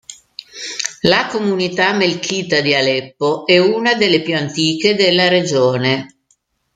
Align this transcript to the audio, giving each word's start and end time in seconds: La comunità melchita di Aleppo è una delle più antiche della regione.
La 1.03 1.27
comunità 1.27 1.93
melchita 1.93 2.59
di 2.59 2.73
Aleppo 2.73 3.45
è 3.45 3.59
una 3.59 3.93
delle 3.93 4.23
più 4.23 4.35
antiche 4.35 4.95
della 4.95 5.27
regione. 5.27 6.21